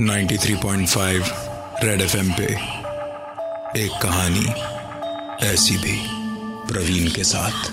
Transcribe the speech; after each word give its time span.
93.5 0.00 1.30
red 1.84 2.00
FM 2.00 2.30
पे 2.32 2.44
एक 3.82 3.90
कहानी 4.02 4.46
ऐसी 5.46 5.76
भी 5.76 5.96
प्रवीण 6.68 7.08
के 7.10 7.24
साथ। 7.24 7.70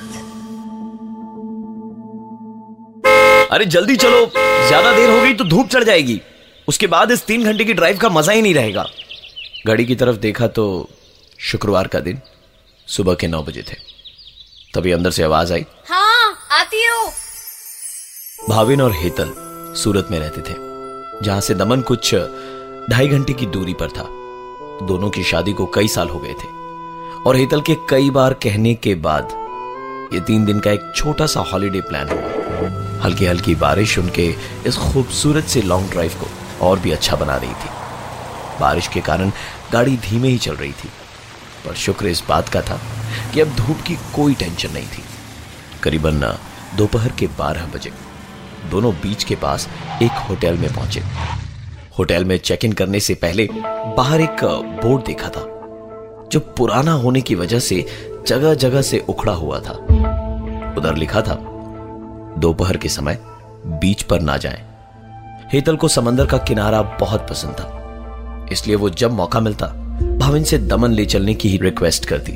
अरे 3.52 3.66
जल्दी 3.66 3.96
चलो 3.96 4.26
ज़्यादा 4.28 4.92
देर 4.96 5.10
हो 5.10 5.22
गई 5.22 5.34
तो 5.34 5.44
धूप 5.44 5.70
चढ़ 5.70 5.84
जाएगी। 5.84 6.22
उसके 6.68 6.88
बाद 6.88 7.12
इस 7.12 7.26
तीन 7.26 7.44
घंटे 7.44 7.66
की 7.66 7.74
ड्राइव 7.74 7.98
का 7.98 8.10
मज़ा 8.10 8.34
ही 8.34 8.42
नहीं 8.42 8.54
रहेगा। 8.54 8.86
घड़ी 9.68 9.86
की 9.86 9.96
तरफ़ 9.96 10.18
देखा 10.18 10.48
तो 10.48 10.90
शुक्रवार 11.40 11.88
का 11.88 12.00
दिन 12.00 12.22
सुबह 12.88 13.14
के 13.14 13.28
नौ 13.28 13.42
बजे 13.44 13.62
थे। 13.62 13.76
तभी 14.76 14.92
अंदर 14.92 15.12
से 15.12 15.24
आवाज़ 15.24 15.54
आई। 15.54 15.66
हाँ 15.90 16.38
आती 16.52 16.86
हूँ। 16.86 17.12
भाविन 18.50 18.82
और 18.82 18.94
हेतल 18.94 19.34
सूरत 19.76 20.08
में 20.12 20.20
रहते 20.20 20.42
थे, 20.42 20.56
जहाँ 21.24 21.42
से 21.42 21.54
दमन 21.54 21.82
कुछ 21.82 22.14
ढाई 22.90 23.08
घंटे 23.08 23.34
की 23.34 23.46
दूरी 23.48 23.74
पर 23.74 23.90
था। 23.90 24.04
दोनों 24.88 25.10
की 25.10 25.24
शादी 25.24 25.54
को 25.54 25.66
कई 25.66 25.88
साल 25.88 26.10
हो 26.10 26.20
गए 26.20 26.34
थे, 26.34 26.48
और 27.22 27.36
हेतल 27.36 27.62
के 27.62 27.76
कई 27.90 28.10
बार 28.10 28.34
कहने 28.44 28.74
के 28.76 28.96
बाद 28.98 29.40
ये 30.14 30.20
तीन 30.20 30.46
दिन 30.46 30.60
का 30.60 30.72
एक 30.72 30.92
छोटा 30.96 31.26
सा 31.26 31.40
हॉलिडे 31.52 31.82
प्लान 31.82 32.10
हुआ। 32.10 33.00
हल्की 33.04 33.26
हल्की 33.26 33.56
बारिश 33.56 33.98
उनके 34.00 34.28
इस 34.68 34.78
खूबसूरत 34.78 35.46
से 35.46 35.62
लॉन्ग 35.62 35.90
ड्राइव 35.92 36.14
को 36.16 36.28
और 36.68 36.80
भी 36.80 36.92
अच्छा 36.92 37.16
बना 37.16 37.36
रही 37.36 37.54
थी। 37.54 37.70
बारिश 38.60 38.88
के 38.88 39.02
कारण 39.02 39.32
गाड़ी 39.74 39.98
धीमे 40.00 40.28
ही 40.28 40.38
चल 40.38 40.56
रही 40.56 40.72
थी, 40.74 40.90
पर 41.66 41.74
शुक्र 41.78 42.08
इस 42.08 42.24
बात 42.30 42.50
का 42.50 42.62
था 42.62 42.80
कि 43.34 43.42
अब 43.42 43.56
धूप 43.56 43.82
की 43.88 43.96
कोई 44.16 44.34
टेंशन 44.34 44.72
नहीं 44.74 44.88
थी। 44.88 45.04
करीबन 45.84 46.22
दोपहर 46.78 47.12
के 47.20 47.28
बारह 47.40 47.66
बजे 47.66 47.92
दोनों 48.70 48.94
बीच 48.94 49.24
के 49.24 49.36
पास 49.36 49.68
एक 50.04 50.26
होटल 50.30 50.58
में 50.58 50.74
पहुँचे। 50.74 51.02
होटल 51.98 52.26
में 52.26 52.38
चेक 52.38 52.66
इन 52.66 52.74
करने 52.74 53.00
से 53.00 53.14
पहले 53.16 53.48
बाहर 53.98 54.22
एक 54.22 54.44
बोर्ड 54.84 55.06
देखा 55.06 55.30
था, 55.30 55.46
जो 56.32 56.40
पुराना 56.58 56.92
होने 56.94 57.22
की 57.22 57.36
वजह 57.36 57.60
से 57.60 57.86
जगह 58.28 58.54
जगह 58.56 58.82
से 58.82 59.04
उखड़ा 59.10 59.34
हुआ 59.34 59.60
था। 59.60 59.74
उधर 60.78 60.96
लिखा 60.96 61.22
था, 61.22 61.36
दोपहर 62.38 62.78
के 62.78 62.90
समय 62.90 63.18
बीच 63.66 64.02
पर 64.02 64.22
ना 64.22 64.38
जाएँ। 64.38 64.64
हेतल 65.54 65.76
को 65.76 65.88
समंदर 65.88 66.26
का 66.26 66.38
किनारा 66.38 66.82
बहुत 67.00 67.28
पसंद 67.30 67.52
था, 67.52 68.48
इसलिए 68.52 68.76
वो 68.76 68.90
जब 68.90 69.12
मौका 69.12 69.40
मिलता, 69.40 69.68
भाविन 70.18 70.44
से 70.44 70.58
दमन 70.58 70.92
ले 70.92 71.06
चलने 71.06 71.34
की 71.34 71.50
ही 71.50 71.58
रिक्वेस्ट 71.58 72.06
करती। 72.06 72.34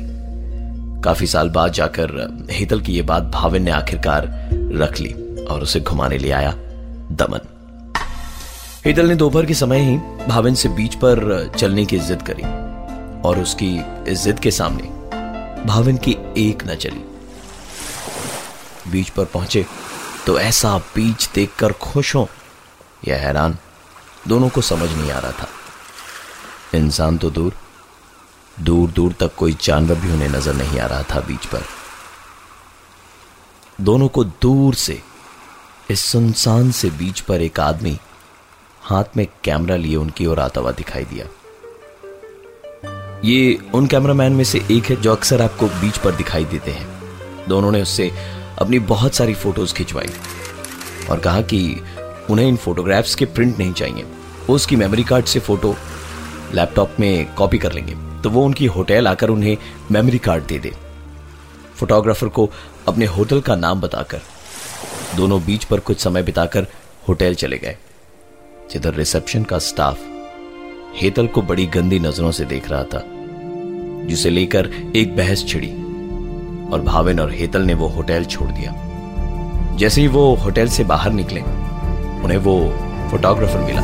काफ़ी 1.02 1.26
साल 1.26 1.48
बाद 1.50 1.72
जाकर 1.72 2.48
हेतल 2.50 2.80
की 2.80 2.96
यह 2.96 3.02
बात 3.02 3.22
भाविन 3.24 3.62
ने 3.62 3.70
आखिरकार 3.70 4.28
रख 4.74 5.00
ली। 5.00 5.14
और 5.46 5.62
उसे 5.62 5.80
घुमाने 5.80 6.18
ले 6.18 6.30
आया 6.32 6.52
दमन। 7.12 7.48
हेतल 8.86 9.08
ने 9.08 9.14
दोपहर 9.16 9.46
के 9.46 9.54
समय 9.54 9.80
ही 9.80 9.96
भाविन 10.26 10.54
से 10.54 10.68
बीच 10.70 10.94
पर 10.94 11.50
चलने 11.56 11.84
की 11.86 11.96
इज़्ज़त 11.96 12.22
करी 12.26 12.42
और 13.28 13.38
उसकी 13.40 13.74
इज़्ज़त 14.12 14.38
के 14.38 14.50
सामने 14.50 14.88
भाविन 15.66 15.96
की 15.98 16.16
एक 16.38 16.64
न 16.66 16.74
चली। 16.76 17.04
बीच 18.90 19.08
पर 19.10 19.24
पहुँचे 19.24 19.64
तो 20.26 20.38
ऐसा 20.40 20.76
बीच 20.94 21.28
देखकर 21.34 21.72
खुश 21.82 22.14
हो 22.14 22.28
या 23.08 23.16
हैरान 23.16 23.56
दोनों 24.28 24.48
को 24.48 24.60
समझ 24.62 24.90
नहीं 24.90 25.10
आ 25.10 25.18
रहा 25.18 25.32
था। 25.32 25.48
इंसान 26.74 27.18
तो 27.18 27.30
दूर 27.30 27.54
दूर 28.56 28.90
दूर 28.90 29.12
तक 29.20 29.34
कोई 29.34 29.56
जानवर 29.62 29.94
भी 29.94 30.12
उन्हें 30.12 30.28
नज़र 30.28 30.54
नहीं 30.54 30.78
आ 30.80 30.86
रहा 30.86 31.02
था 31.04 31.20
बीच 31.20 31.46
पर। 31.46 31.62
दोनों 33.80 34.08
को 34.08 34.24
दूर 34.24 34.74
से 34.74 35.00
इस 35.90 36.00
सुनसान 36.00 36.70
से 36.70 36.90
बीच 36.90 37.20
पर 37.20 37.40
एक 37.40 37.60
आदमी 37.60 37.98
हाथ 38.82 39.04
में 39.16 39.26
कैमरा 39.44 39.76
लिए 39.76 39.96
उनकी 39.96 40.26
ओर 40.26 40.40
आता 40.40 40.60
हुआ 40.60 40.70
दिखाई 40.70 41.04
दिया। 41.04 41.26
ये 43.24 43.58
उन 43.74 43.86
कैमरामैन 43.86 44.32
में 44.32 44.44
से 44.44 44.62
एक 44.70 44.84
है 44.84 44.96
जो 44.96 45.12
अक्सर 45.12 45.42
आपको 45.42 45.66
बीच 45.66 45.98
पर 45.98 46.12
दिखाई 46.12 46.44
देते 46.44 46.70
हैं। 46.70 46.88
दोनों 47.48 47.72
ने 47.72 47.82
उससे 47.82 48.10
अपनी 48.58 48.78
बहुत 48.78 49.14
सारी 49.14 49.34
फ़ोटोज़ 49.34 49.74
खिंचवाई 49.74 50.08
और 51.10 51.20
कहा 51.20 51.40
कि 51.40 51.80
उन्हें 52.30 52.48
इन 52.48 52.56
फोटोग्राफ्स 52.56 53.14
के 53.14 53.24
प्रिंट 53.24 53.58
नहीं 53.58 53.72
चाहिए। 53.72 54.02
वो 54.48 54.54
उसकी 54.54 54.76
मेमोरी 54.76 55.04
कार्ड 55.04 55.24
से 55.24 55.40
फ़ोटो 55.40 55.76
लैपटॉप 56.54 56.96
में 57.00 57.34
कॉपी 57.34 57.58
कर 57.58 57.72
लेंगे। 57.72 58.22
तो 58.22 58.30
वो 58.30 58.44
उनकी 58.44 58.66
होटल 58.66 59.08
आकर 59.08 59.28
उन्हें 59.28 59.56
मेमोरी 59.90 60.18
कार्ड 60.18 60.44
दे 60.44 60.58
दे। 60.58 60.76
फोटोग्राफर 61.76 62.28
को 62.28 62.50
अपने 62.88 63.06
होटल 63.06 63.40
का 63.40 63.56
नाम 63.56 63.80
बताकर 63.80 64.20
दोनों 65.16 65.40
बीच 65.44 65.64
पर 65.64 65.80
कुछ 65.80 66.00
समय 66.00 66.22
बिताकर 66.22 66.66
होटल 67.08 67.34
चले 67.34 67.58
गए, 67.58 67.76
जिधर 68.72 68.94
रिसेप्शन 68.94 69.44
का 69.44 69.58
स्टाफ 69.58 69.98
हेतल 70.96 71.26
को 71.26 71.42
बड़ी 71.42 71.66
गंदी 71.66 71.98
नज़रों 71.98 72.30
से 72.30 72.44
देख 72.44 72.70
रहा 72.70 72.82
था, 72.84 73.02
जिसे 74.08 74.30
लेकर 74.30 74.70
एक 74.96 75.16
बहस 75.16 75.44
छिड़ी, 75.48 75.70
और 76.72 76.82
भाविन 76.84 77.20
और 77.20 77.32
हेतल 77.32 77.62
ने 77.62 77.74
वो 77.74 77.88
होटल 77.88 78.24
छोड़ 78.24 78.50
दिया। 78.50 78.74
जैसे 79.76 80.00
ही 80.00 80.06
वो 80.08 80.34
होटल 80.34 80.68
से 80.68 80.84
बाहर 80.84 81.12
निकले, 81.12 81.40
उन्हें 81.40 82.38
वो 82.38 82.58
फोटोग्राफर 83.10 83.58
मिला, 83.58 83.82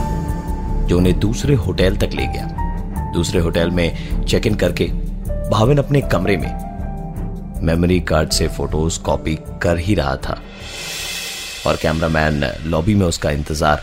जो 0.86 0.98
उन्हें 0.98 1.18
दूसरे 1.20 1.54
होटल 1.54 1.96
तक 1.96 2.12
ले 2.12 2.26
गया। 2.26 3.10
दूसरे 3.14 3.40
होटल 3.40 3.70
में 3.70 4.24
चेक 4.24 4.46
इन 4.46 4.54
करके 4.54 4.86
भाविन 5.50 5.78
अपने 5.78 6.00
कमरे 6.02 6.36
में 6.36 6.72
मेमोरी 7.62 8.00
कार्ड 8.00 8.30
से 8.30 8.48
फ़ोटोज़ 8.48 9.00
कॉपी 9.00 9.38
कर 9.62 9.78
ही 9.78 9.94
रहा 9.94 10.16
था। 10.16 10.40
और 11.66 11.76
कैमरामैन 11.82 12.44
लॉबी 12.66 12.94
में 12.94 13.06
उसका 13.06 13.30
इंतज़ार 13.30 13.82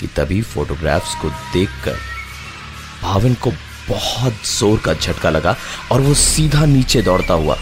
कि 0.00 0.06
तभी 0.16 0.40
फोटोग्राफ्स 0.44 1.14
को 1.22 1.28
देखकर 1.52 1.96
भाविन 3.02 3.34
को 3.34 3.50
बहुत 3.88 4.46
ज़ोर 4.48 4.78
का 4.84 4.94
झटका 4.94 5.30
लगा 5.30 5.56
और 5.92 6.00
वो 6.00 6.14
सीधा 6.14 6.64
नीचे 6.66 7.02
दौड़ता 7.02 7.34
हुआ 7.34 7.56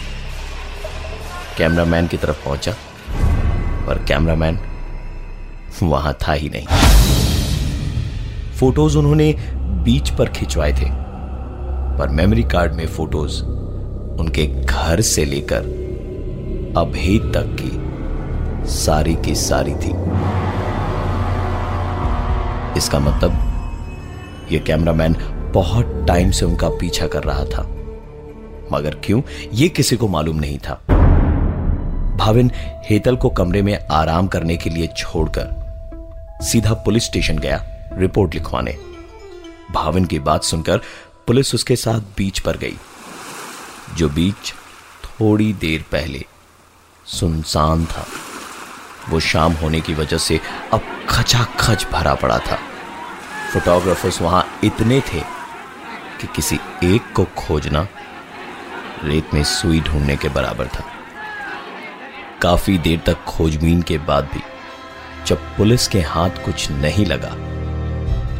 कैमरामैन 1.57 2.07
की 2.07 2.17
तरफ़ 2.17 2.43
पहुँचा, 2.45 2.71
पर 3.87 4.03
कैमरामैन 4.07 4.59
वहाँ 5.83 6.13
था 6.21 6.33
ही 6.33 6.49
नहीं। 6.49 6.65
फ़ोटोज़ 8.59 8.97
उन्होंने 8.97 9.31
बीच 9.85 10.09
पर 10.09 10.29
खिंचवाए 10.29 10.71
थे, 10.71 10.89
पर 11.97 12.09
मेमोरी 12.11 12.43
कार्ड 12.51 12.73
में 12.73 12.85
फ़ोटोज़ 12.87 13.41
उनके 14.21 14.45
घर 14.47 15.01
से 15.03 15.25
लेकर 15.25 15.73
अभी 16.77 17.17
तक 17.33 17.55
की 17.61 17.74
सारी 18.67 19.15
की 19.15 19.35
सारी 19.35 19.75
थी। 19.75 19.91
इसका 22.77 22.99
मतलब 22.99 23.31
यह 24.51 24.59
कैमरामैन 24.59 25.15
बहुत 25.53 26.05
टाइम 26.07 26.31
से 26.31 26.45
उनका 26.45 26.69
पीछा 26.69 27.07
कर 27.07 27.23
रहा 27.23 27.45
था। 27.45 27.61
मगर 28.71 28.95
क्यों? 29.03 29.21
यह 29.53 29.67
किसी 29.67 29.97
को 29.97 30.07
मालूम 30.07 30.35
नहीं 30.35 30.57
था। 30.59 30.81
भाविन, 32.17 32.51
हेतल 32.89 33.15
को 33.15 33.29
कमरे 33.29 33.61
में 33.61 33.87
आराम 33.91 34.27
करने 34.27 34.57
के 34.57 34.69
लिए 34.69 34.87
छोड़कर 34.97 35.65
सीधा 36.41 36.73
पुलिस 36.73 37.05
स्टेशन 37.05 37.37
गया, 37.37 37.65
रिपोर्ट 37.93 38.33
लिखवाने। 38.33 38.77
भाविन 39.71 40.05
की 40.05 40.19
बात 40.19 40.43
सुनकर 40.43 40.77
पुलिस 41.27 41.55
उसके 41.55 41.75
साथ 41.75 41.99
बीच 42.17 42.39
पर 42.39 42.57
गई, 42.57 42.77
जो 43.97 44.09
बीच 44.09 44.53
थोड़ी 45.03 45.53
देर 45.53 45.85
पहले 45.91 46.25
सुनसान 47.05 47.85
था। 47.85 48.05
वो 49.09 49.19
शाम 49.19 49.53
होने 49.53 49.81
की 49.81 49.93
वजह 49.93 50.17
से 50.17 50.39
अब 50.73 50.81
खचाखच 51.09 51.85
भरा 51.91 52.13
पड़ा 52.13 52.37
था। 52.39 52.55
फोटोग्राफर्स 53.53 54.21
वहाँ 54.21 54.45
इतने 54.63 54.99
थे 55.01 55.19
कि 56.21 56.27
किसी 56.35 56.59
एक 56.83 57.11
को 57.15 57.25
खोजना 57.37 57.87
रेत 59.03 59.33
में 59.33 59.43
सुई 59.43 59.79
ढूँढने 59.81 60.15
के 60.15 60.29
बराबर 60.29 60.67
था। 60.67 60.83
काफ़ी 62.41 62.77
देर 62.77 63.01
तक 63.05 63.23
खोजबीन 63.23 63.81
के 63.81 63.97
बाद 63.97 64.29
भी 64.33 64.41
जब 65.27 65.37
पुलिस 65.57 65.87
के 65.87 66.01
हाथ 66.01 66.43
कुछ 66.45 66.69
नहीं 66.71 67.05
लगा 67.05 67.29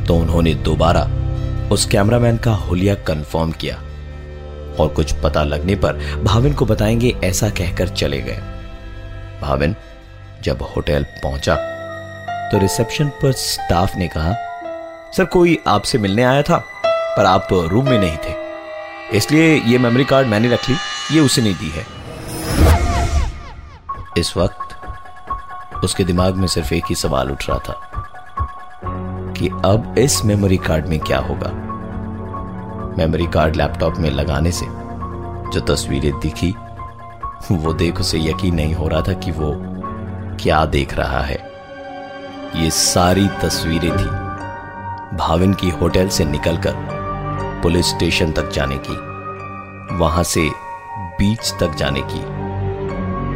तो 0.05 0.15
उन्होंने 0.15 0.53
दोबारा 0.53 1.03
उस 1.71 1.85
कैमरामैन 1.85 2.37
का 2.37 2.53
हुलिया 2.53 2.95
कंफर्म 2.95 3.51
किया 3.51 3.75
और 4.79 4.93
कुछ 4.95 5.13
पता 5.13 5.43
लगने 5.43 5.75
पर 5.75 6.21
भाविन 6.23 6.53
को 6.53 6.65
बताएँगे 6.65 7.15
ऐसा 7.23 7.49
कहकर 7.49 7.87
चले 7.87 8.21
गए। 8.21 8.37
भाविन 9.41 9.75
जब 10.45 10.61
होटल 10.75 11.05
पहुँचा 11.23 11.55
तो 12.51 12.57
रिसेप्शन 12.57 13.07
पर 13.21 13.31
स्टाफ 13.31 13.95
ने 13.95 14.07
कहा, 14.07 14.33
सर, 15.13 15.25
कोई 15.25 15.57
आपसे 15.67 15.97
मिलने 15.97 16.23
आया 16.23 16.41
था, 16.41 16.57
पर 16.87 17.25
आप 17.25 17.47
रूम 17.51 17.89
में 17.89 17.97
नहीं 17.99 18.17
थे। 18.17 18.33
इसलिए 19.17 19.55
ये 19.61 19.77
मेमोरी 19.77 20.05
कार्ड 20.05 20.27
मैंने 20.27 20.47
रख 20.47 20.69
ली, 20.69 20.75
ये 21.11 21.21
उसे 21.21 21.41
नहीं 21.41 21.53
दी 21.53 21.69
है। 21.69 21.85
इस 24.17 24.37
वक्त, 24.37 24.75
उसके 25.83 26.03
दिमाग 26.03 26.35
में 26.35 26.47
सिर्फ़ 26.47 26.73
एक 26.73 26.83
ही 26.89 26.95
सवाल 26.95 27.31
उठ 27.31 27.49
रहा 27.49 27.57
था, 27.59 27.81
कि 29.37 29.47
अब 29.65 29.95
इस 29.97 30.23
मेमोरी 30.25 30.57
कार्ड 30.57 30.87
में 30.87 30.99
क्या 30.99 31.19
होगा? 31.19 31.51
मेमोरी 32.97 33.27
कार्ड 33.27 33.55
लैपटॉप 33.55 33.97
में 33.97 34.09
लगाने 34.09 34.51
से, 34.51 34.65
जो 35.53 35.59
तस्वीरें 35.59 36.19
दिखी, 36.19 36.55
वो 37.51 37.73
देख 37.73 37.99
उसे 37.99 38.19
यकीन 38.19 38.55
नहीं 38.55 38.73
हो 38.73 38.87
रहा 38.87 39.01
था 39.01 39.13
कि 39.13 39.31
वो 39.31 39.53
क्या 40.41 40.65
देख 40.65 40.93
रहा 40.93 41.21
है? 41.21 41.37
ये 42.55 42.69
सारी 42.71 43.27
तस्वीरें 43.27 43.91
थी। 43.91 44.09
भाविन 45.17 45.53
की 45.53 45.69
होटल 45.69 46.07
से 46.09 46.25
निकलकर 46.25 46.73
पुलिस 47.63 47.89
स्टेशन 47.89 48.31
तक 48.31 48.49
जाने 48.49 48.77
की, 48.77 48.95
वहाँ 49.95 50.23
से 50.23 50.49
बीच 51.19 51.53
तक 51.59 51.75
जाने 51.75 52.01
की, 52.05 52.19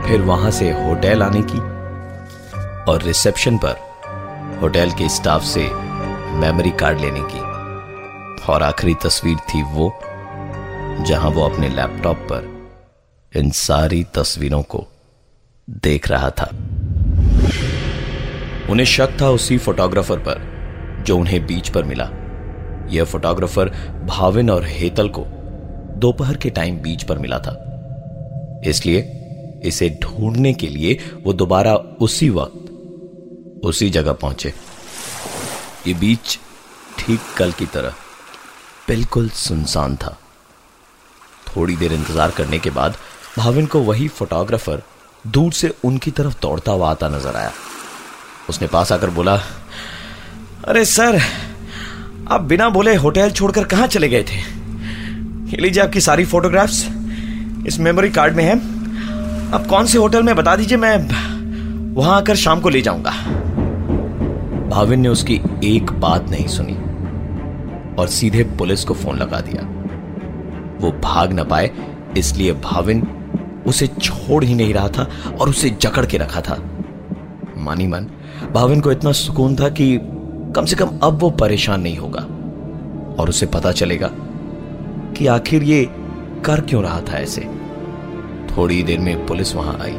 फिर 0.08 0.22
वहाँ 0.22 0.52
से 0.52 0.72
होटल 0.72 1.24
आने 1.24 1.42
की 1.42 1.60
और 2.92 3.02
रिसेप्शन 3.02 3.58
पर 3.58 4.58
होटल 4.62 4.92
के 4.92 5.10
स्टाफ 5.10 5.44
से 5.44 5.70
मेमोरी 6.36 6.72
कार्ड 6.72 7.00
लेने 7.00 7.22
की। 7.24 7.40
और 8.52 8.64
आखिरी 8.64 8.94
तस्वीर 8.94 9.38
थी 9.38 9.64
वो, 9.64 10.00
जहाँ 11.06 11.30
वो 11.30 11.50
अपने 11.50 11.70
लैपटॉप 11.70 12.18
पर 12.18 12.72
इन 13.36 13.52
सारी 13.52 14.04
तस्वीरों 14.04 14.62
को 14.64 14.88
देख 15.70 16.08
रहा 16.08 16.30
था। 16.30 16.50
उन्हें 18.70 18.86
शक 18.86 19.18
था 19.22 19.30
उसी 19.30 19.58
फोटोग्राफर 19.58 20.18
पर, 20.20 20.42
जो 21.06 21.18
उन्हें 21.18 21.46
बीच 21.46 21.70
पर 21.70 21.84
मिला। 21.84 22.10
यह 22.90 23.04
फोटोग्राफर 23.04 23.70
भाविन 24.06 24.50
और 24.50 24.66
हेतल 24.66 25.10
को 25.10 25.26
दोपहर 26.00 26.38
के 26.38 26.50
टाइम 26.50 26.78
बीच 26.82 27.04
पर 27.04 27.18
मिला 27.18 27.40
था। 27.40 27.54
इसलिए 28.66 29.00
इसे 29.66 29.90
ढूँढने 30.04 30.54
के 30.54 30.68
लिए 30.68 30.98
वो 31.24 31.34
दोबारा 31.34 31.74
उसी 32.02 32.30
वक्त, 32.30 32.70
उसी 33.66 33.90
जगह 33.90 34.14
पहुँचे। 34.14 34.54
ये 35.88 35.94
बीच 35.94 36.38
ठीक 37.00 37.20
कल 37.38 37.52
की 37.52 37.66
तरह 37.66 37.94
बिल्कुल 38.88 39.30
सुनसान 39.30 39.96
था। 39.96 40.18
थोड़ी 41.48 41.76
देर 41.76 41.94
इंतज़ार 41.94 42.32
करने 42.32 42.60
के 42.60 42.70
बाद 42.70 42.96
भाविन 43.38 43.66
को 43.66 43.80
वही 43.82 44.08
फोटोग्राफर 44.10 44.82
दूर 45.26 45.52
से 45.54 45.74
उनकी 45.86 46.12
तरफ़ 46.12 46.40
दौड़ता 46.42 46.72
हुआ 46.72 46.92
आता 46.92 47.10
नज़र 47.10 47.36
आया। 47.36 47.52
उसने 48.50 48.68
पास 48.68 48.92
आकर 48.92 49.10
बोला, 49.10 49.36
अरे 50.68 50.86
सर, 50.86 51.20
आप 52.28 52.42
बिना 52.42 52.70
बोले 52.70 52.96
होटल 52.96 53.32
छोड़कर 53.32 53.64
कहाँ 53.64 53.88
चले 53.88 54.10
गए 54.10 54.24
थे? 54.24 55.58
लीजिए 55.58 55.84
आपकी 55.84 56.02
सारी 56.02 56.26
फोटोग्राफ्स, 56.26 56.86
इस 57.68 57.80
मेमोरी 57.80 58.10
कार्ड 58.10 58.36
में 58.36 58.44
है। 58.44 58.56
आप 59.54 59.66
कौन 59.70 59.86
से 59.86 59.98
होटल 59.98 60.24
में 60.24 60.36
बता 60.36 60.56
दीजिए, 60.56 60.78
मैं 60.78 61.94
वहाँ 61.96 62.18
आकर 62.18 62.36
शाम 62.36 62.60
को 62.60 62.70
ले 62.70 62.82
जाऊँगा। 62.82 63.12
भाविन 64.70 65.00
ने 65.00 65.10
उसकी 65.10 65.42
एक 65.66 65.92
बात 65.92 66.30
नहीं 66.30 66.48
सुनी 66.48 66.74
और 67.96 68.08
सीधे 68.08 68.44
पुलिस 68.58 68.84
को 68.84 68.94
फ़ोन 68.94 69.18
लगा 69.18 69.40
दिया। 69.42 69.64
वो 70.82 70.92
भाग 71.04 71.34
ना 71.34 71.44
पाए, 71.44 71.72
इसलिए 72.18 72.54
भाविन 72.54 73.08
उसे 73.68 73.88
छोड़ 73.88 74.44
ही 74.44 74.56
नहीं 74.56 74.74
रहा 74.74 74.88
था 74.88 75.08
और 75.40 75.50
उसे 75.50 75.70
जकड़ 75.82 76.06
के 76.06 76.18
रखा 76.18 76.42
था। 76.42 76.58
मानी 77.58 77.88
मन 77.88 78.08
भाविन 78.52 78.82
को 78.82 78.92
इतना 78.92 79.12
सुकून 79.12 79.56
था 79.56 79.70
कि 79.70 79.98
कम 80.56 80.66
से 80.66 80.76
कम 80.76 80.98
अब 81.04 81.20
वो 81.20 81.30
परेशान 81.30 81.82
नहीं 81.82 81.98
होगा। 81.98 82.22
और 83.16 83.30
उसे 83.30 83.46
पता 83.46 83.72
चलेगा 83.72 84.10
कि 85.14 85.28
आखिर 85.28 85.64
ये 85.64 85.84
कर 86.46 86.62
क्यों 86.62 86.84
रहा 86.84 87.02
था 87.02 87.18
ऐसे। 87.18 87.42
थोड़ी 88.48 88.82
देर 88.84 89.00
में 89.00 89.26
पुलिस 89.26 89.56
वहाँ 89.56 89.78
आई 89.82 89.96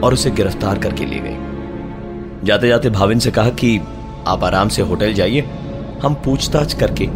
और 0.00 0.12
उसे 0.12 0.30
गिरफ़्तार 0.30 0.78
करके 0.78 1.04
ले 1.04 1.18
गई। 1.18 2.46
जाते 2.46 2.68
जाते 2.68 2.90
भाविन 2.90 3.18
से 3.18 3.30
कहा 3.30 3.50
कि 3.50 3.78
आप 4.26 4.44
आराम 4.44 4.68
से 4.68 4.82
होटल 4.82 5.12
जाइए, 5.14 5.40
हम 6.02 6.14
पूछताछ 6.14 6.74
करके 6.74 7.06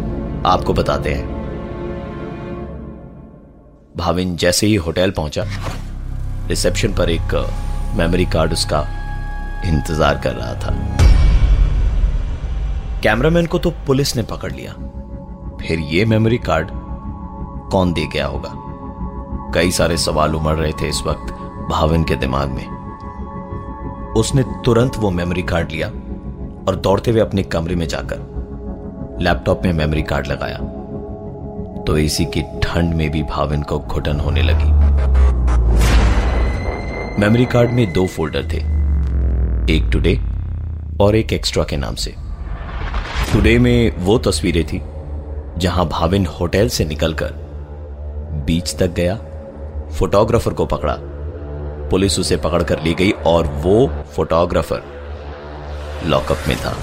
आपको 0.45 0.73
बताते 0.73 1.13
हैं। 1.13 1.35
भाविन 3.97 4.35
जैसे 4.35 4.67
ही 4.67 4.75
होटल 4.75 5.11
पहुँचा, 5.11 5.43
रिसेप्शन 6.47 6.93
पर 6.93 7.09
एक 7.09 7.35
मेमोरी 7.97 8.25
कार्ड 8.25 8.53
उसका 8.53 8.85
इंतज़ार 9.65 10.17
कर 10.17 10.33
रहा 10.33 10.53
था। 10.55 10.75
कैमरामैन 13.03 13.45
को 13.45 13.57
तो 13.59 13.71
पुलिस 13.87 14.15
ने 14.15 14.23
पकड़ 14.23 14.51
लिया। 14.51 14.71
फिर 15.57 15.79
यह 15.79 16.05
मेमोरी 16.05 16.37
कार्ड 16.37 16.67
कौन 17.71 17.93
दे 17.93 18.05
गया 18.05 18.25
होगा? 18.25 18.49
कई 19.53 19.71
सारे 19.71 19.97
सवाल 19.97 20.35
उमड़ 20.35 20.55
रहे 20.55 20.71
थे 20.71 20.87
इस 20.89 21.01
वक्त 21.07 21.33
भाविन 21.69 22.03
के 22.03 22.15
दिमाग 22.15 22.49
में। 22.49 22.65
उसने 24.13 24.43
तुरंत 24.65 24.97
वो 24.97 25.09
मेमोरी 25.11 25.43
कार्ड 25.43 25.71
लिया 25.71 25.87
और 26.67 26.75
दौड़ते 26.75 27.11
हुए 27.11 27.19
अपने 27.19 27.43
कमरे 27.43 27.75
में 27.75 27.87
जाकर 27.87 29.17
लैपटॉप 29.21 29.61
में 29.65 29.73
मेमोरी 29.73 30.03
कार्ड 30.03 30.27
लगाया। 30.27 30.57
तो 31.83 31.97
एसी 31.97 32.25
की 32.25 32.41
ठंड 32.63 32.93
में 32.93 33.09
भी 33.11 33.23
भाविन 33.23 33.61
को 33.63 33.79
घुटन 33.79 34.19
होने 34.19 34.41
लगी। 34.41 34.71
मेमोरी 37.21 37.45
कार्ड 37.45 37.71
में 37.71 37.91
दो 37.93 38.05
फोल्डर 38.07 38.47
थे। 38.53 38.76
एक 39.69 39.83
टुडे 39.83 40.13
और 41.01 41.15
एक 41.15 41.33
एक्स्ट्रा 41.33 41.63
के 41.63 41.77
नाम 41.77 41.95
से। 41.95 42.13
टुडे 43.33 43.57
में 43.59 43.97
वो 43.97 44.17
तस्वीरें 44.17 44.63
थी, 44.65 44.81
जहाँ 45.59 45.85
भाविन 45.87 46.25
होटल 46.25 46.69
से 46.69 46.85
निकलकर 46.85 47.33
बीच 48.47 48.75
तक 48.75 48.93
गया 48.93 49.15
फोटोग्राफर 49.99 50.53
को 50.53 50.65
पकड़ा, 50.65 50.95
पुलिस 51.89 52.19
उसे 52.19 52.37
पकड़कर 52.37 52.83
ले 52.83 52.93
गई 52.93 53.11
और 53.11 53.47
वो 53.47 53.87
फोटोग्राफर 54.15 54.83
लॉकअप 56.05 56.47
में 56.47 56.57
था। 56.57 56.75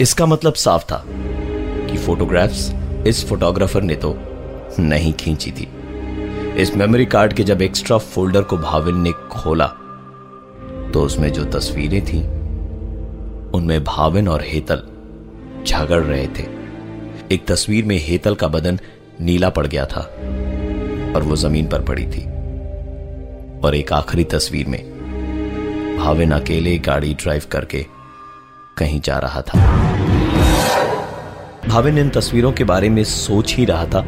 इसका 0.00 0.26
मतलब 0.26 0.54
साफ़ 0.54 0.84
था 0.84 1.02
कि 1.06 1.96
फोटोग्राफ्स 1.96 2.70
इस 3.06 3.28
फोटोग्राफर 3.28 3.82
ने 3.82 3.94
तो 3.94 4.16
नहीं 4.78 5.12
खींची 5.12 5.52
थी। 5.52 5.68
इस 6.56 6.76
मेमोरी 6.76 7.06
कार्ड 7.06 7.32
के 7.32 7.44
जब 7.44 7.62
एक्स्ट्रा 7.62 7.98
फोल्डर 7.98 8.42
को 8.42 8.56
भाविन 8.58 9.00
ने 9.00 9.12
खोला 9.12 9.72
तो 10.94 11.02
उसमें 11.02 11.32
जो 11.32 11.44
तस्वीरें 11.44 12.04
थी, 12.04 12.20
उनमें 13.50 13.84
भाविन 13.84 14.28
और 14.28 14.42
हेतल 14.44 14.82
झगड़ 15.66 16.02
रहे 16.02 16.26
थे। 16.26 16.44
एक 17.32 17.46
तस्वीर 17.46 17.84
में 17.84 17.98
हेतल 18.02 18.34
का 18.34 18.48
बदन 18.48 18.78
नीला 19.20 19.48
पड़ 19.50 19.66
गया 19.66 19.86
था 19.86 20.00
और 21.16 21.22
वो 21.22 21.36
ज़मीन 21.36 21.68
पर 21.68 21.82
पड़ी 21.82 22.06
थी। 22.06 22.24
और 23.60 23.74
एक 23.74 23.92
आखिरी 23.92 24.24
तस्वीर 24.24 24.66
में 24.66 24.96
भाविन 25.98 26.30
अकेले 26.30 26.78
गाड़ी 26.78 27.14
ड्राइव 27.14 27.42
करके 27.50 27.86
कहीं 28.78 29.00
जा 29.00 29.18
रहा 29.18 29.42
था। 29.42 29.60
भाविन 31.68 31.98
इन 31.98 32.10
तस्वीरों 32.10 32.52
के 32.52 32.64
बारे 32.64 32.88
में 32.88 33.04
सोच 33.04 33.54
ही 33.54 33.64
रहा 33.64 33.84
था 33.84 34.04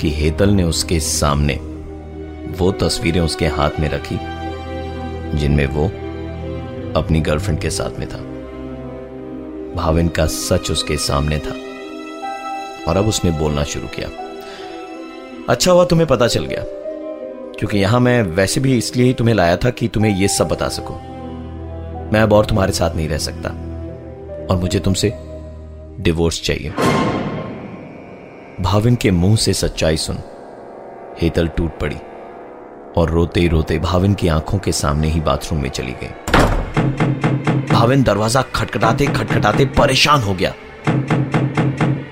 कि 0.00 0.10
हेतल 0.10 0.50
ने 0.50 0.62
उसके 0.62 1.00
सामने 1.00 1.54
वो 2.58 2.72
तस्वीरें 2.72 3.20
उसके 3.20 3.46
हाथ 3.46 3.70
में 3.80 3.88
रखी। 3.88 4.18
जिनमें 5.34 5.66
वो 5.66 5.86
अपनी 7.00 7.20
गर्लफ्रेंड 7.20 7.60
के 7.60 7.70
साथ 7.70 7.98
में 7.98 8.08
था। 8.08 8.18
भाविन 9.76 10.08
का 10.08 10.26
सच 10.26 10.70
उसके 10.70 10.96
सामने 10.96 11.38
था। 11.38 11.54
और 12.88 12.96
अब 12.96 13.08
उसने 13.08 13.30
बोलना 13.30 13.64
शुरू 13.64 13.88
किया। 13.88 14.08
अच्छा 15.48 15.72
हुआ 15.72 15.84
तुम्हें 15.84 16.08
पता 16.08 16.26
चल 16.26 16.44
गया, 16.44 16.64
क्योंकि 17.58 17.78
यहाँ 17.78 18.00
मैं 18.00 18.22
वैसे 18.22 18.60
भी 18.60 18.78
इसलिए 18.78 19.06
ही 19.06 19.14
तुम्हें 19.14 19.34
लाया 19.34 19.56
था 19.56 19.70
कि 19.70 19.88
तुम्हें 19.88 20.16
यह 20.16 20.28
सब 20.28 20.48
बता 20.48 20.68
सकूँ। 20.68 20.96
मैं 22.12 22.20
अब 22.20 22.32
और 22.32 22.46
तुम्हारे 22.46 22.72
साथ 22.72 22.96
नहीं 22.96 23.08
रह 23.08 23.18
सकता। 23.18 23.48
और 24.50 24.56
मुझे 24.56 24.78
तुमसे 24.78 25.12
डिवोर्स 26.00 26.42
चाहिए। 26.42 26.70
भाविन 28.60 28.94
के 28.94 29.10
मुँह 29.10 29.36
से 29.36 29.52
सच्चाई 29.52 29.96
सुन, 29.96 30.18
हेतल 31.22 31.48
टूट 31.48 31.78
पड़ी। 31.78 31.96
और 32.96 33.10
रोते 33.10 33.46
रोते 33.48 33.78
भाविन 33.78 34.14
की 34.14 34.28
आँखों 34.28 34.58
के 34.58 34.72
सामने 34.72 35.08
ही 35.10 35.20
बाथरूम 35.20 35.60
में 35.62 35.68
चली 35.70 35.94
गई। 36.02 36.08
भाविन 37.72 38.02
दरवाज़ा 38.02 38.42
खटखटाते 38.54 39.06
खटखटाते 39.06 39.64
परेशान 39.78 40.22
हो 40.22 40.34
गया। 40.34 40.52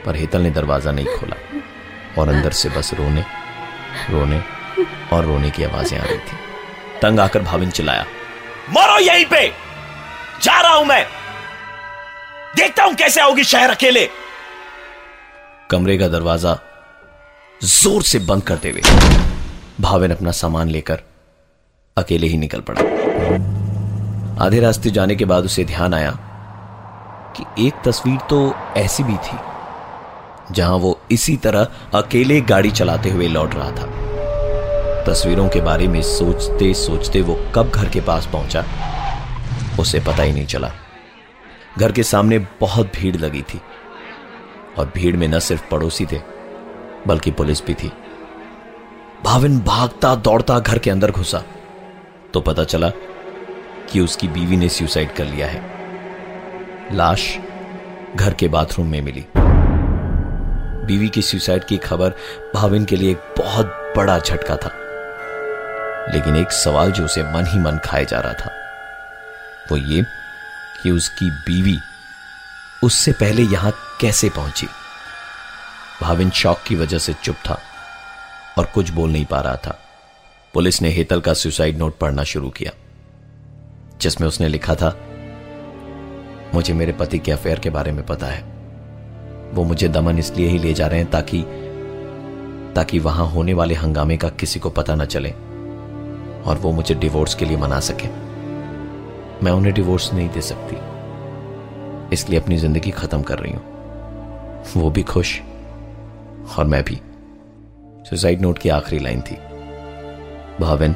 पर 0.04 0.16
हेतल 0.16 0.40
ने 0.40 0.50
दरवाज़ा 0.50 0.92
नहीं 0.92 1.06
खोला 1.08 1.37
और 2.18 2.28
अंदर 2.28 2.52
से 2.52 2.68
बस 2.68 2.92
रोने 2.94 3.25
रोने 4.10 4.42
और 5.12 5.25
रोने 5.25 5.50
की 5.50 5.64
आवाज़ें 5.64 5.99
आ 5.99 6.02
रही 6.02 6.18
थी। 6.18 6.37
तंग 7.02 7.20
आकर 7.20 7.42
भाविन 7.42 7.70
चिल्लाया, 7.70 8.04
मरो 8.70 8.99
यहीं 9.00 9.25
पे! 9.26 9.46
जा 10.42 10.60
रहा 10.60 10.72
हूँ 10.72 10.87
मैं! 10.87 11.04
देखता 12.56 12.84
हूँ 12.84 12.94
कैसे 12.94 13.20
आओगी 13.20 13.44
शहर 13.44 13.70
अकेले! 13.70 14.08
कमरे 15.70 15.99
का 15.99 16.08
दरवाज़ा 16.08 16.58
ज़ोर 17.60 18.02
से 18.02 18.18
बंद 18.20 18.42
करते 18.42 18.70
हुए 18.70 18.80
भाविन 19.80 20.10
अपना 20.10 20.30
सामान 20.32 20.68
लेकर 20.68 21.02
अकेले 21.96 22.26
ही 22.26 22.37
निकल 22.38 22.60
पड़ा। 22.60 22.80
आधे 24.44 24.60
रास्ते 24.60 24.90
जाने 24.90 25.16
के 25.16 25.25
बाद 25.25 25.44
उसे 25.44 25.64
ध्यान 25.64 25.94
आया 25.94 26.10
कि 27.37 27.44
एक 27.66 27.82
तस्वीर 27.84 28.18
तो 28.30 28.40
ऐसी 28.76 29.02
भी 29.02 29.16
थी, 29.16 29.37
जहाँ 30.50 30.76
वो 30.76 30.99
इसी 31.10 31.37
तरह 31.37 31.68
अकेले 31.94 32.40
गाड़ी 32.42 32.70
चलाते 32.70 33.10
हुए 33.10 33.28
लौट 33.28 33.54
रहा 33.54 33.70
था। 33.70 33.87
तस्वीरों 35.04 35.49
के 35.49 35.60
बारे 35.60 35.88
में 35.88 36.00
सोचते 36.02 36.72
सोचते 36.75 37.20
वो 37.22 37.38
कब 37.54 37.70
घर 37.70 37.88
के 37.88 38.00
पास 38.00 38.26
पहुँचा, 38.26 38.64
उसे 39.80 40.00
पता 40.00 40.22
ही 40.22 40.32
नहीं 40.32 40.46
चला। 40.46 40.70
घर 41.78 41.92
के 41.92 42.02
सामने 42.02 42.38
बहुत 42.60 42.92
भीड़ 42.96 43.16
लगी 43.16 43.42
थी, 43.44 43.60
और 44.78 44.92
भीड़ 44.94 45.16
में 45.16 45.26
न 45.28 45.38
सिर्फ़ 45.40 45.68
पड़ोसी 45.70 46.06
थे, 46.06 46.20
बल्कि 47.06 47.30
पुलिस 47.30 47.64
भी 47.66 47.75
थी। 47.75 47.92
भाविन 49.24 49.60
भागता 49.60 50.14
दौड़ता 50.14 50.58
घर 50.58 50.78
के 50.78 50.90
अंदर 50.90 51.10
घुसा। 51.10 51.42
तो 52.34 52.40
पता 52.40 52.64
चला 52.64 52.90
कि 53.92 54.00
उसकी 54.00 54.28
बीवी 54.28 54.56
ने 54.56 54.68
सुसाइड 54.68 55.14
कर 55.14 55.24
लिया 55.24 55.46
है। 55.46 55.62
लाश 56.96 57.38
घर 58.16 58.34
के 58.34 58.48
बाथरूम 58.48 58.86
में 58.86 59.00
मिली। 59.00 59.26
बीवी 60.86 61.08
की 61.08 61.22
सुसाइड 61.22 61.64
की 61.64 61.76
खबर 61.76 62.12
भाविन 62.54 62.84
के 62.84 62.96
लिए 62.96 63.10
एक 63.10 63.34
बहुत 63.38 63.66
बड़ा 63.96 64.18
झटका 64.18 64.56
था। 64.56 64.70
लेकिन 66.14 66.36
एक 66.36 66.52
सवाल 66.52 66.92
जो 66.92 67.04
उसे 67.04 67.22
मन 67.22 67.46
ही 67.46 67.58
मन 67.58 67.78
खाए 67.84 68.04
जा 68.04 68.20
रहा 68.20 68.32
था, 68.32 68.50
वो 69.72 69.76
ये 69.76 70.02
कि 70.82 70.90
उसकी 70.90 71.30
बीवी 71.30 71.78
उससे 72.82 73.12
पहले 73.12 73.42
यहाँ 73.42 73.74
कैसे 74.00 74.28
पहुँची। 74.28 74.66
भाविन 76.02 76.30
शौक 76.30 76.60
की 76.66 76.74
वजह 76.74 76.98
से 76.98 77.12
चुप 77.12 77.36
था। 77.36 77.62
और 78.59 78.64
कुछ 78.64 78.90
बोल 78.90 79.11
नहीं 79.11 79.25
पा 79.25 79.40
रहा 79.40 79.57
था। 79.57 79.78
पुलिस 80.54 80.80
ने 80.83 80.88
हेतल 80.88 81.21
का 81.21 81.33
सुसाइड 81.35 81.78
नोट 81.78 81.99
पढ़ना 81.99 82.25
शुरू 82.25 82.50
किया, 82.50 82.73
जिसमें 84.00 84.26
उसने 84.28 84.49
लिखा 84.49 84.75
था, 84.75 84.97
मुझे 86.54 86.75
मेरे 86.75 86.92
पति 86.92 87.19
के 87.19 87.33
अफेयर 87.33 87.59
के 87.59 87.71
बारे 87.71 87.92
में 87.92 88.04
पता 88.07 88.26
है। 88.26 88.42
वो 89.54 89.64
मुझे 89.64 89.88
दमन 89.88 90.19
इसलिए 90.19 90.49
ही 90.49 90.59
ले 90.59 90.73
जा 90.75 90.87
रहे 90.87 90.99
हैं 90.99 91.11
ताकि 91.11 91.42
ताकि 92.75 92.99
वहाँ 92.99 93.26
होने 93.26 93.54
वाले 93.54 93.75
हंगामे 93.75 94.16
का 94.16 94.28
किसी 94.30 94.61
को 94.61 94.71
पता 94.71 94.95
ना 94.95 95.04
चले 95.04 95.30
और 95.30 96.59
वो 96.62 96.73
मुझे 96.73 96.95
डिवोर्स 96.95 97.35
के 97.35 97.45
लिए 97.45 97.57
मना 97.57 97.80
सके। 97.80 98.09
मैं 99.45 99.50
उन्हें 99.50 99.75
डिवोर्स 99.75 100.12
नहीं 100.12 100.28
दे 100.28 100.40
सकती। 100.40 100.76
इसलिए 102.14 102.40
अपनी 102.40 102.57
ज़िंदगी 102.57 102.90
खत्म 102.90 103.23
कर 103.23 103.38
रही 103.38 103.52
हूँ। 103.52 104.73
वो 104.76 104.90
भी 104.90 105.02
खुश 105.02 105.40
और 106.59 106.64
मैं 106.64 106.83
भी। 106.85 107.00
सुसाइड 108.10 108.40
नोट 108.40 108.58
की 108.58 108.68
आखिरी 108.68 109.02
लाइन 109.02 109.20
थी। 109.20 109.34
भाविन, 110.60 110.94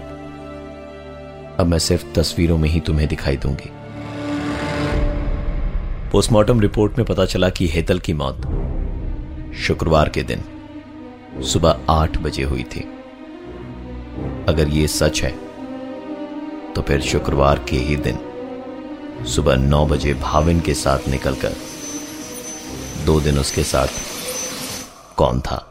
अब 1.59 1.66
मैं 1.66 1.78
सिर्फ़ 1.78 2.04
तस्वीरों 2.14 2.56
में 2.59 2.68
ही 2.68 2.80
तुम्हें 2.80 3.09
दिखाई 3.09 3.37
दूँगी। 3.37 3.71
पोस्टमार्टम 6.12 6.61
रिपोर्ट 6.61 6.99
में 6.99 7.06
पता 7.06 7.25
चला 7.25 7.49
कि 7.49 7.68
हेतल 7.68 7.99
की 7.99 8.12
मौत 8.12 8.42
शुक्रवार 9.56 10.09
के 10.09 10.23
दिन 10.23 10.42
सुबह 11.42 11.80
आठ 11.90 12.18
बजे 12.18 12.42
हुई 12.42 12.62
थी। 12.62 12.80
अगर 14.49 14.68
ये 14.68 14.87
सच 14.88 15.23
है 15.23 15.30
तो 16.73 16.83
फिर 16.83 17.00
शुक्रवार 17.00 17.64
के 17.68 17.76
ही 17.76 17.97
दिन 17.97 18.18
सुबह 19.26 19.56
नौ 19.56 19.87
बजे 19.87 20.14
भाविन 20.14 20.61
के 20.61 20.75
साथ 20.75 21.09
निकलकर 21.09 21.52
दो 23.06 23.21
दिन 23.21 23.38
उसके 23.38 23.62
साथ 23.64 23.88
कौन 25.16 25.40
था? 25.40 25.71